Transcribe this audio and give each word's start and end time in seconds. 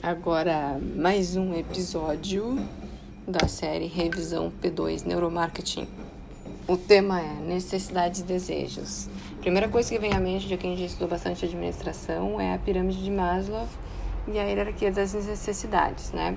Agora, 0.00 0.80
mais 0.94 1.34
um 1.34 1.52
episódio 1.54 2.56
da 3.26 3.48
série 3.48 3.88
Revisão 3.88 4.52
P2 4.62 5.04
Neuromarketing. 5.04 5.88
O 6.68 6.76
tema 6.76 7.20
é 7.20 7.34
necessidades 7.40 8.20
e 8.20 8.22
desejos. 8.22 9.08
Primeira 9.40 9.68
coisa 9.68 9.90
que 9.90 9.98
vem 9.98 10.12
à 10.12 10.20
mente 10.20 10.46
de 10.46 10.56
quem 10.56 10.76
já 10.76 10.84
estudou 10.86 11.08
bastante 11.08 11.44
administração 11.44 12.40
é 12.40 12.54
a 12.54 12.58
pirâmide 12.58 13.02
de 13.02 13.10
Maslow 13.10 13.66
e 14.28 14.38
a 14.38 14.44
hierarquia 14.44 14.92
das 14.92 15.14
necessidades, 15.14 16.12
né? 16.12 16.36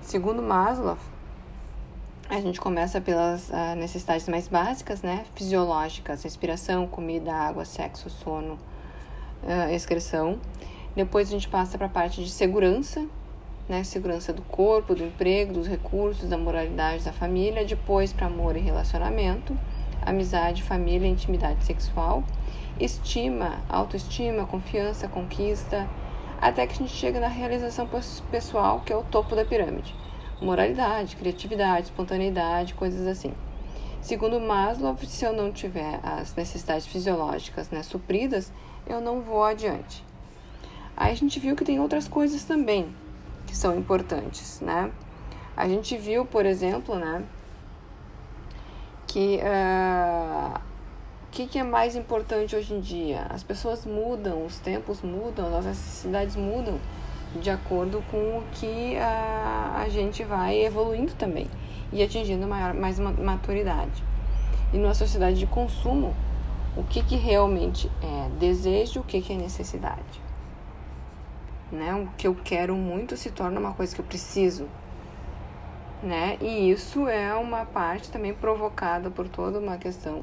Segundo 0.00 0.40
Maslow, 0.40 0.96
a 2.30 2.40
gente 2.40 2.60
começa 2.60 3.00
pelas 3.00 3.48
uh, 3.48 3.74
necessidades 3.76 4.28
mais 4.28 4.46
básicas, 4.46 5.02
né? 5.02 5.24
Fisiológicas, 5.34 6.22
respiração, 6.22 6.86
comida, 6.86 7.34
água, 7.34 7.64
sexo, 7.64 8.08
sono, 8.08 8.54
uh, 9.42 9.74
excreção. 9.74 10.38
Depois 10.94 11.28
a 11.28 11.30
gente 11.30 11.48
passa 11.48 11.78
para 11.78 11.86
a 11.86 11.90
parte 11.90 12.22
de 12.22 12.30
segurança, 12.30 13.06
né? 13.68 13.82
Segurança 13.82 14.32
do 14.32 14.42
corpo, 14.42 14.94
do 14.94 15.04
emprego, 15.04 15.54
dos 15.54 15.66
recursos, 15.66 16.28
da 16.28 16.36
moralidade 16.36 17.04
da 17.04 17.12
família. 17.12 17.64
Depois 17.64 18.12
para 18.12 18.26
amor 18.26 18.56
e 18.56 18.60
relacionamento, 18.60 19.56
amizade, 20.04 20.62
família, 20.62 21.08
intimidade 21.08 21.64
sexual, 21.64 22.22
estima, 22.78 23.62
autoestima, 23.68 24.46
confiança, 24.46 25.08
conquista, 25.08 25.88
até 26.40 26.66
que 26.66 26.74
a 26.74 26.76
gente 26.76 26.92
chega 26.92 27.20
na 27.20 27.28
realização 27.28 27.88
pessoal, 28.30 28.80
que 28.80 28.92
é 28.92 28.96
o 28.96 29.04
topo 29.04 29.34
da 29.34 29.44
pirâmide. 29.44 29.94
Moralidade, 30.40 31.16
criatividade, 31.16 31.86
espontaneidade, 31.86 32.74
coisas 32.74 33.06
assim. 33.06 33.32
Segundo 34.00 34.40
Maslow, 34.40 34.96
se 35.06 35.24
eu 35.24 35.32
não 35.32 35.52
tiver 35.52 36.00
as 36.02 36.34
necessidades 36.34 36.84
fisiológicas 36.84 37.70
né, 37.70 37.84
supridas, 37.84 38.52
eu 38.88 39.00
não 39.00 39.20
vou 39.20 39.44
adiante. 39.44 40.04
Aí 41.02 41.10
a 41.10 41.16
gente 41.16 41.40
viu 41.40 41.56
que 41.56 41.64
tem 41.64 41.80
outras 41.80 42.06
coisas 42.06 42.44
também 42.44 42.86
que 43.44 43.56
são 43.56 43.76
importantes, 43.76 44.60
né? 44.60 44.88
A 45.56 45.66
gente 45.66 45.96
viu, 45.96 46.24
por 46.24 46.46
exemplo, 46.46 46.94
né, 46.94 47.24
que 49.08 49.40
uh, 49.42 50.60
o 51.26 51.30
que, 51.32 51.48
que 51.48 51.58
é 51.58 51.64
mais 51.64 51.96
importante 51.96 52.54
hoje 52.54 52.72
em 52.72 52.78
dia? 52.80 53.26
As 53.30 53.42
pessoas 53.42 53.84
mudam, 53.84 54.46
os 54.46 54.60
tempos 54.60 55.02
mudam, 55.02 55.58
as 55.58 55.64
necessidades 55.64 56.36
mudam 56.36 56.78
de 57.34 57.50
acordo 57.50 58.00
com 58.08 58.38
o 58.38 58.44
que 58.52 58.94
uh, 58.94 59.82
a 59.82 59.88
gente 59.88 60.22
vai 60.22 60.56
evoluindo 60.64 61.14
também 61.14 61.48
e 61.92 62.00
atingindo 62.00 62.46
maior, 62.46 62.74
mais 62.74 63.00
maturidade. 63.00 64.04
E 64.72 64.78
numa 64.78 64.94
sociedade 64.94 65.36
de 65.36 65.46
consumo, 65.46 66.14
o 66.76 66.84
que, 66.84 67.02
que 67.02 67.16
realmente 67.16 67.90
é 68.00 68.28
desejo, 68.38 69.00
o 69.00 69.02
que, 69.02 69.20
que 69.20 69.32
é 69.32 69.36
necessidade 69.36 70.21
né? 71.72 71.94
O 71.94 72.06
que 72.16 72.26
eu 72.26 72.34
quero 72.34 72.76
muito 72.76 73.16
se 73.16 73.30
torna 73.30 73.58
uma 73.58 73.72
coisa 73.72 73.94
que 73.94 74.00
eu 74.00 74.04
preciso, 74.04 74.68
né? 76.02 76.36
E 76.40 76.70
isso 76.70 77.08
é 77.08 77.34
uma 77.34 77.64
parte 77.64 78.10
também 78.10 78.34
provocada 78.34 79.10
por 79.10 79.26
toda 79.26 79.58
uma 79.58 79.78
questão 79.78 80.22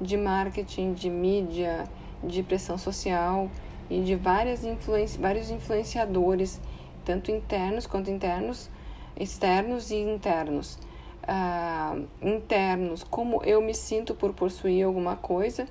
de 0.00 0.16
marketing, 0.16 0.94
de 0.94 1.10
mídia, 1.10 1.88
de 2.22 2.42
pressão 2.42 2.78
social 2.78 3.50
e 3.90 4.00
de 4.00 4.14
várias 4.14 4.64
influências, 4.64 5.20
vários 5.20 5.50
influenciadores, 5.50 6.60
tanto 7.04 7.30
internos 7.30 7.86
quanto 7.86 8.10
internos, 8.10 8.70
externos 9.16 9.90
e 9.90 9.96
internos. 9.96 10.78
Uh, 11.26 12.06
internos, 12.20 13.02
como 13.02 13.42
eu 13.44 13.62
me 13.62 13.72
sinto 13.72 14.14
por 14.14 14.34
possuir 14.34 14.84
alguma 14.84 15.16
coisa, 15.16 15.66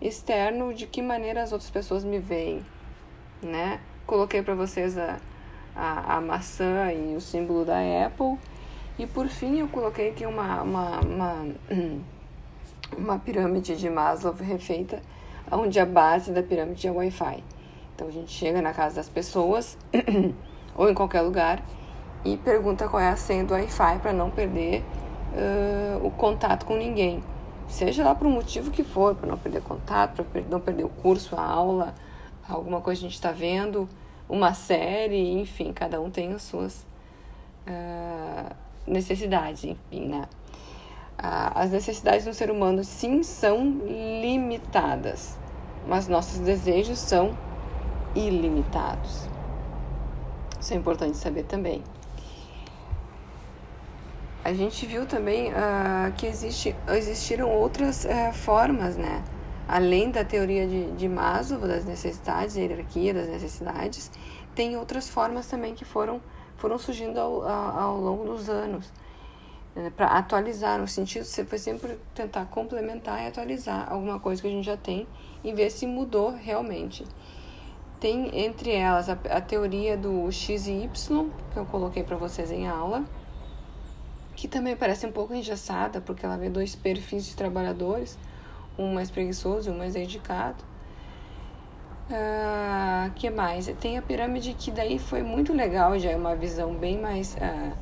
externo, 0.00 0.72
de 0.72 0.86
que 0.86 1.02
maneira 1.02 1.42
as 1.42 1.52
outras 1.52 1.70
pessoas 1.70 2.04
me 2.04 2.18
veem, 2.18 2.64
né? 3.42 3.80
Coloquei 4.06 4.42
para 4.42 4.54
vocês 4.54 4.98
a, 4.98 5.16
a, 5.74 6.16
a, 6.16 6.20
maçã 6.20 6.92
e 6.92 7.16
o 7.16 7.20
símbolo 7.20 7.64
da 7.64 7.78
Apple. 8.06 8.38
E 8.98 9.06
por 9.06 9.28
fim 9.28 9.60
eu 9.60 9.68
coloquei 9.68 10.10
aqui 10.10 10.26
uma, 10.26 10.62
uma, 10.62 11.00
uma, 11.00 11.46
uma 12.96 13.18
pirâmide 13.18 13.74
de 13.76 13.88
Maslow 13.88 14.34
refeita, 14.34 15.00
onde 15.50 15.80
a 15.80 15.86
base 15.86 16.32
da 16.32 16.42
pirâmide 16.42 16.86
é 16.86 16.90
o 16.90 16.96
Wi-Fi. 16.96 17.42
Então 17.94 18.08
a 18.08 18.10
gente 18.10 18.30
chega 18.30 18.60
na 18.60 18.74
casa 18.74 18.96
das 18.96 19.08
pessoas 19.08 19.78
ou 20.76 20.90
em 20.90 20.94
qualquer 20.94 21.22
lugar 21.22 21.62
e 22.24 22.36
pergunta 22.36 22.88
qual 22.88 23.02
é 23.02 23.08
a 23.08 23.16
senha 23.16 23.44
do 23.44 23.54
Wi-Fi 23.54 24.00
para 24.00 24.12
não 24.12 24.30
perder 24.30 24.84
uh, 25.32 26.06
o 26.06 26.10
contato 26.10 26.66
com 26.66 26.76
ninguém. 26.76 27.22
Seja 27.68 28.04
lá 28.04 28.14
por 28.14 28.26
um 28.26 28.30
motivo 28.30 28.70
que 28.70 28.84
for, 28.84 29.14
para 29.14 29.28
não 29.28 29.38
perder 29.38 29.62
contato, 29.62 30.22
para 30.24 30.42
não 30.42 30.60
perder 30.60 30.84
o 30.84 30.88
curso, 30.88 31.34
a 31.36 31.42
aula, 31.42 31.94
alguma 32.48 32.80
coisa 32.80 33.00
a 33.00 33.02
gente 33.02 33.14
está 33.14 33.30
vendo, 33.30 33.88
uma 34.28 34.54
série, 34.54 35.32
enfim, 35.32 35.72
cada 35.72 36.00
um 36.00 36.10
tem 36.10 36.32
as 36.32 36.42
suas 36.42 36.86
uh, 37.66 38.54
necessidades, 38.86 39.64
enfim, 39.64 40.08
né? 40.08 40.28
Uh, 41.18 41.52
as 41.54 41.70
necessidades 41.70 42.24
do 42.24 42.34
ser 42.34 42.50
humano, 42.50 42.82
sim, 42.82 43.22
são 43.22 43.78
limitadas, 44.20 45.38
mas 45.86 46.08
nossos 46.08 46.38
desejos 46.40 46.98
são 46.98 47.36
ilimitados. 48.14 49.28
Isso 50.60 50.74
é 50.74 50.76
importante 50.76 51.16
saber 51.16 51.44
também. 51.44 51.82
A 54.44 54.52
gente 54.52 54.84
viu 54.86 55.06
também 55.06 55.50
uh, 55.52 56.12
que 56.16 56.26
existe, 56.26 56.74
existiram 56.88 57.50
outras 57.50 58.04
uh, 58.04 58.32
formas, 58.32 58.96
né? 58.96 59.22
Além 59.68 60.10
da 60.10 60.24
teoria 60.24 60.66
de, 60.66 60.92
de 60.92 61.08
Maslow, 61.08 61.60
das 61.60 61.84
necessidades, 61.84 62.56
a 62.56 62.60
hierarquia 62.60 63.14
das 63.14 63.28
necessidades, 63.28 64.10
tem 64.54 64.76
outras 64.76 65.08
formas 65.08 65.46
também 65.46 65.74
que 65.74 65.84
foram, 65.84 66.20
foram 66.56 66.78
surgindo 66.78 67.18
ao, 67.18 67.42
ao, 67.42 67.78
ao 67.78 68.00
longo 68.00 68.24
dos 68.24 68.48
anos. 68.48 68.92
Né, 69.74 69.90
para 69.96 70.06
atualizar, 70.06 70.78
no 70.78 70.86
sentido 70.86 71.24
de 71.24 71.44
foi 71.44 71.58
sempre 71.58 71.98
tentar 72.14 72.44
complementar 72.46 73.24
e 73.24 73.26
atualizar 73.26 73.92
alguma 73.92 74.20
coisa 74.20 74.40
que 74.40 74.46
a 74.46 74.50
gente 74.50 74.64
já 74.64 74.76
tem 74.76 75.06
e 75.42 75.52
ver 75.52 75.70
se 75.70 75.86
mudou 75.86 76.30
realmente. 76.30 77.04
Tem 77.98 78.44
entre 78.44 78.70
elas 78.70 79.08
a, 79.08 79.18
a 79.30 79.40
teoria 79.40 79.96
do 79.96 80.30
X 80.30 80.66
e 80.68 80.84
Y, 80.84 81.30
que 81.52 81.58
eu 81.58 81.64
coloquei 81.64 82.04
para 82.04 82.16
vocês 82.16 82.52
em 82.52 82.68
aula, 82.68 83.04
que 84.36 84.46
também 84.46 84.76
parece 84.76 85.06
um 85.06 85.12
pouco 85.12 85.34
engessada, 85.34 86.00
porque 86.00 86.24
ela 86.24 86.36
vê 86.36 86.48
dois 86.48 86.76
perfis 86.76 87.26
de 87.26 87.34
trabalhadores 87.34 88.16
um 88.78 88.92
mais 88.92 89.10
preguiçoso 89.10 89.70
e 89.70 89.72
um 89.72 89.78
mais 89.78 89.94
dedicado. 89.94 90.62
Uh, 92.10 93.10
que 93.14 93.30
mais? 93.30 93.66
Tem 93.80 93.96
a 93.96 94.02
pirâmide 94.02 94.54
que 94.54 94.70
daí 94.70 94.98
foi 94.98 95.22
muito 95.22 95.54
legal, 95.54 95.98
já 95.98 96.10
é 96.10 96.16
uma 96.16 96.36
visão 96.36 96.74
bem 96.74 97.00
mais 97.00 97.34
uh, 97.36 97.72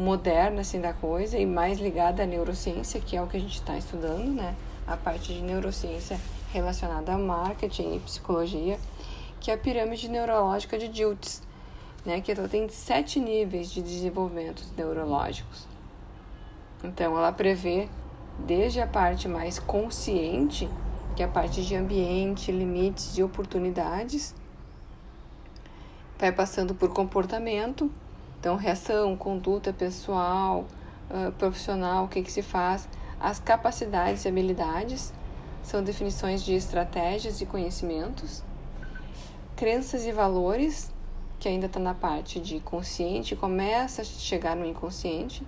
moderna 0.00 0.62
assim 0.62 0.80
da 0.80 0.94
coisa 0.94 1.36
e 1.36 1.44
mais 1.44 1.78
ligada 1.78 2.22
à 2.22 2.26
neurociência, 2.26 2.98
que 3.00 3.14
é 3.16 3.22
o 3.22 3.26
que 3.26 3.36
a 3.36 3.40
gente 3.40 3.56
está 3.56 3.76
estudando, 3.76 4.26
né? 4.26 4.54
A 4.86 4.96
parte 4.96 5.34
de 5.34 5.42
neurociência 5.42 6.18
relacionada 6.50 7.12
a 7.12 7.18
marketing 7.18 7.96
e 7.96 8.00
psicologia, 8.00 8.78
que 9.38 9.50
é 9.50 9.54
a 9.54 9.58
pirâmide 9.58 10.08
neurológica 10.08 10.78
de 10.78 10.88
Diltz, 10.88 11.42
né? 12.06 12.22
Que 12.22 12.32
ela 12.32 12.48
tem 12.48 12.66
sete 12.70 13.20
níveis 13.20 13.70
de 13.70 13.82
desenvolvimento 13.82 14.64
neurológicos. 14.76 15.68
Então, 16.82 17.16
ela 17.16 17.32
prevê 17.32 17.88
desde 18.38 18.80
a 18.80 18.86
parte 18.86 19.28
mais 19.28 19.58
consciente, 19.58 20.68
que 21.14 21.22
é 21.22 21.26
a 21.26 21.28
parte 21.28 21.64
de 21.64 21.74
ambiente, 21.74 22.50
limites 22.50 23.16
e 23.16 23.22
oportunidades, 23.22 24.34
vai 26.18 26.32
passando 26.32 26.74
por 26.74 26.88
comportamento, 26.90 27.90
então 28.38 28.56
reação, 28.56 29.16
conduta 29.16 29.72
pessoal, 29.72 30.66
uh, 31.10 31.32
profissional, 31.32 32.04
o 32.04 32.08
que, 32.08 32.22
que 32.22 32.32
se 32.32 32.42
faz, 32.42 32.88
as 33.20 33.38
capacidades 33.38 34.24
e 34.24 34.28
habilidades, 34.28 35.12
são 35.62 35.82
definições 35.82 36.42
de 36.44 36.54
estratégias 36.54 37.40
e 37.40 37.46
conhecimentos, 37.46 38.42
crenças 39.54 40.04
e 40.04 40.12
valores, 40.12 40.90
que 41.38 41.48
ainda 41.48 41.66
está 41.66 41.78
na 41.78 41.94
parte 41.94 42.40
de 42.40 42.60
consciente, 42.60 43.36
começa 43.36 44.02
a 44.02 44.04
chegar 44.04 44.56
no 44.56 44.64
inconsciente, 44.64 45.44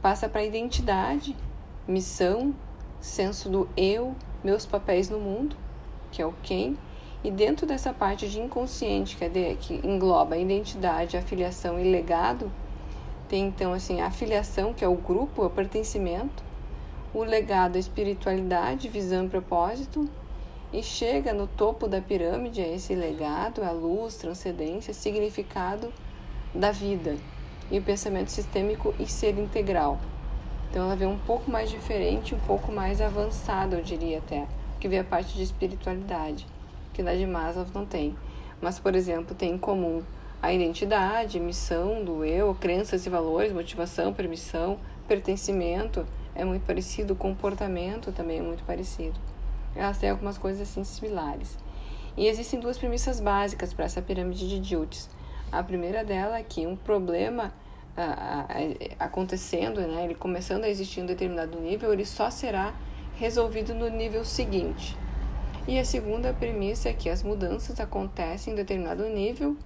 passa 0.00 0.28
para 0.28 0.40
a 0.40 0.44
identidade, 0.44 1.36
missão, 1.88 2.54
senso 3.00 3.48
do 3.48 3.66
eu, 3.74 4.14
meus 4.44 4.66
papéis 4.66 5.08
no 5.08 5.18
mundo, 5.18 5.56
que 6.12 6.20
é 6.20 6.26
o 6.26 6.34
quem, 6.42 6.76
e 7.24 7.30
dentro 7.30 7.66
dessa 7.66 7.92
parte 7.92 8.28
de 8.28 8.38
inconsciente, 8.38 9.16
que, 9.16 9.24
é 9.24 9.28
de, 9.28 9.54
que 9.56 9.74
engloba 9.82 10.34
a 10.34 10.38
identidade, 10.38 11.16
a 11.16 11.22
filiação 11.22 11.80
e 11.80 11.90
legado, 11.90 12.52
tem 13.28 13.46
então 13.46 13.72
assim 13.72 14.00
a 14.00 14.06
afiliação, 14.06 14.74
que 14.74 14.84
é 14.84 14.88
o 14.88 14.94
grupo, 14.94 15.44
o 15.44 15.50
pertencimento, 15.50 16.44
o 17.14 17.24
legado, 17.24 17.76
a 17.76 17.78
espiritualidade, 17.78 18.88
visão 18.88 19.24
e 19.24 19.28
propósito, 19.28 20.08
e 20.70 20.82
chega 20.82 21.32
no 21.32 21.46
topo 21.46 21.88
da 21.88 22.00
pirâmide 22.00 22.60
é 22.60 22.74
esse 22.74 22.94
legado, 22.94 23.64
a 23.64 23.70
luz, 23.70 24.16
transcendência, 24.16 24.92
significado 24.92 25.90
da 26.54 26.70
vida 26.70 27.16
e 27.70 27.78
o 27.78 27.82
pensamento 27.82 28.30
sistêmico 28.30 28.94
e 28.98 29.06
ser 29.06 29.38
integral. 29.38 29.98
Então 30.70 30.84
ela 30.84 30.96
vê 30.96 31.06
um 31.06 31.18
pouco 31.18 31.50
mais 31.50 31.70
diferente, 31.70 32.34
um 32.34 32.40
pouco 32.40 32.70
mais 32.70 33.00
avançada, 33.00 33.76
eu 33.76 33.82
diria 33.82 34.18
até, 34.18 34.46
que 34.78 34.88
vê 34.88 34.98
a 34.98 35.04
parte 35.04 35.34
de 35.34 35.42
espiritualidade, 35.42 36.46
que 36.92 37.02
lá 37.02 37.14
de 37.14 37.26
Maslow 37.26 37.66
não 37.74 37.86
tem. 37.86 38.16
Mas, 38.60 38.78
por 38.78 38.94
exemplo, 38.94 39.34
tem 39.34 39.52
em 39.52 39.58
comum 39.58 40.02
a 40.42 40.52
identidade, 40.52 41.40
missão 41.40 42.04
do 42.04 42.24
eu, 42.24 42.54
crenças 42.54 43.06
e 43.06 43.10
valores, 43.10 43.52
motivação, 43.52 44.12
permissão, 44.12 44.78
pertencimento 45.06 46.06
é 46.34 46.44
muito 46.44 46.64
parecido, 46.64 47.16
comportamento 47.16 48.12
também 48.12 48.38
é 48.38 48.42
muito 48.42 48.62
parecido. 48.64 49.18
Elas 49.74 49.98
têm 49.98 50.10
algumas 50.10 50.38
coisas 50.38 50.68
assim 50.68 50.84
similares. 50.84 51.58
E 52.16 52.26
existem 52.26 52.60
duas 52.60 52.78
premissas 52.78 53.20
básicas 53.20 53.72
para 53.72 53.84
essa 53.84 54.02
pirâmide 54.02 54.48
de 54.48 54.60
Dilts. 54.60 55.08
A 55.50 55.62
primeira 55.62 56.04
dela 56.04 56.38
é 56.38 56.42
que 56.42 56.66
um 56.66 56.76
problema 56.76 57.52
a, 58.04 59.04
acontecendo, 59.04 59.80
né, 59.80 60.04
ele 60.04 60.14
começando 60.14 60.64
a 60.64 60.68
existir 60.68 61.00
em 61.00 61.02
um 61.02 61.06
determinado 61.06 61.60
nível, 61.60 61.92
ele 61.92 62.04
só 62.04 62.30
será 62.30 62.74
resolvido 63.16 63.74
no 63.74 63.88
nível 63.88 64.24
seguinte. 64.24 64.96
E 65.66 65.78
a 65.78 65.84
segunda 65.84 66.32
premissa 66.32 66.88
é 66.88 66.92
que 66.92 67.10
as 67.10 67.22
mudanças 67.22 67.78
acontecem 67.80 68.52
em 68.52 68.56
determinado 68.56 69.04
nível 69.08 69.56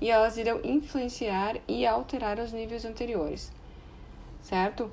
e 0.00 0.10
elas 0.10 0.36
irão 0.36 0.60
influenciar 0.64 1.56
e 1.68 1.86
alterar 1.86 2.38
os 2.38 2.52
níveis 2.52 2.84
anteriores, 2.84 3.52
certo? 4.40 4.90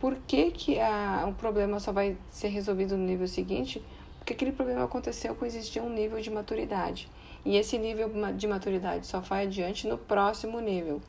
Por 0.00 0.16
que, 0.26 0.50
que 0.50 0.80
a, 0.80 1.24
o 1.26 1.34
problema 1.34 1.80
só 1.80 1.92
vai 1.92 2.16
ser 2.30 2.48
resolvido 2.48 2.96
no 2.96 3.04
nível 3.04 3.26
seguinte? 3.26 3.82
Porque 4.18 4.34
aquele 4.34 4.52
problema 4.52 4.84
aconteceu 4.84 5.34
quando 5.34 5.50
existia 5.50 5.82
um 5.82 5.88
nível 5.88 6.20
de 6.20 6.30
maturidade. 6.30 7.10
E 7.44 7.56
esse 7.56 7.78
nível 7.78 8.10
de 8.36 8.46
maturidade 8.46 9.06
só 9.06 9.20
vai 9.20 9.44
adiante 9.44 9.86
no 9.86 9.96
próximo 9.96 10.60
nível. 10.60 11.00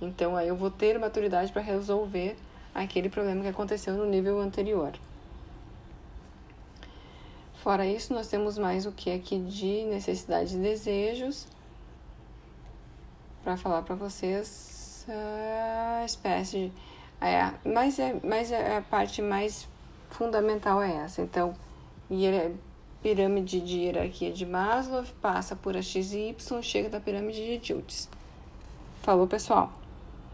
Então 0.00 0.36
aí 0.36 0.48
eu 0.48 0.56
vou 0.56 0.70
ter 0.70 0.98
maturidade 0.98 1.52
para 1.52 1.62
resolver 1.62 2.36
aquele 2.74 3.08
problema 3.08 3.42
que 3.42 3.48
aconteceu 3.48 3.94
no 3.94 4.06
nível 4.06 4.40
anterior. 4.40 4.92
Fora 7.54 7.84
isso, 7.84 8.14
nós 8.14 8.28
temos 8.28 8.56
mais 8.56 8.86
o 8.86 8.92
que 8.92 9.10
aqui 9.10 9.38
de 9.38 9.84
necessidades 9.84 10.54
e 10.54 10.58
desejos 10.58 11.46
para 13.42 13.56
falar 13.56 13.82
para 13.82 13.94
vocês 13.94 15.06
a 15.08 16.04
espécie 16.04 16.68
de, 16.68 16.72
é, 17.20 17.52
mas 17.64 17.98
é, 17.98 18.16
mas 18.22 18.52
é 18.52 18.76
a 18.76 18.82
parte 18.82 19.20
mais 19.20 19.66
fundamental 20.10 20.80
é 20.82 20.96
essa. 20.96 21.20
Então, 21.20 21.54
pirâmide 23.02 23.60
de 23.60 23.78
hierarquia 23.80 24.32
de 24.32 24.46
Maslow 24.46 25.04
passa 25.20 25.56
por 25.56 25.76
a 25.76 25.82
XY, 25.82 26.36
chega 26.62 26.88
da 26.88 27.00
pirâmide 27.00 27.44
de 27.44 27.58
Diltz. 27.58 28.08
Falou, 29.02 29.26
pessoal. 29.26 29.72